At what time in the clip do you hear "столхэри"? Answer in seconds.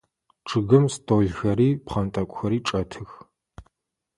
0.93-1.69